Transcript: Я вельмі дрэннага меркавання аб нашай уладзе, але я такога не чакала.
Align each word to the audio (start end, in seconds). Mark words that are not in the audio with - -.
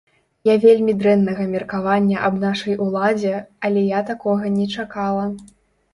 Я 0.47 0.53
вельмі 0.61 0.95
дрэннага 1.01 1.45
меркавання 1.51 2.17
аб 2.29 2.39
нашай 2.45 2.75
уладзе, 2.85 3.35
але 3.69 3.81
я 3.89 4.03
такога 4.11 4.53
не 4.59 4.67
чакала. 4.79 5.33